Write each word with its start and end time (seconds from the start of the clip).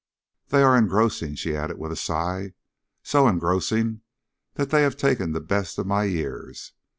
"They 0.47 0.63
are 0.63 0.75
engrossing," 0.75 1.35
she 1.35 1.55
added 1.55 1.77
with 1.77 1.91
a 1.91 1.95
sigh, 1.95 2.55
"so 3.03 3.27
engrossing 3.27 4.01
that 4.55 4.71
they 4.71 4.81
have 4.81 4.97
taken 4.97 5.31
the 5.31 5.39
best 5.41 5.77
of 5.77 5.85
my 5.85 6.05
years. 6.05 6.73